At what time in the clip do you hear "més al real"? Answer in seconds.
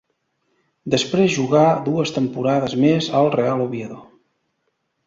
2.87-3.67